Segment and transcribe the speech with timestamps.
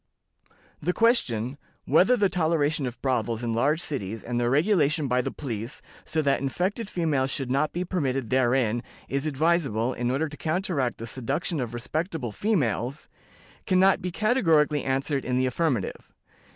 [0.81, 5.29] "The question, 'whether the toleration of brothels in large cities, and their regulation by the
[5.29, 10.37] police, so that infected females should not be permitted therein, is advisable, in order to
[10.37, 13.09] counteract the seduction of respectable females?'
[13.67, 16.11] can not be categorically answered in the affirmative.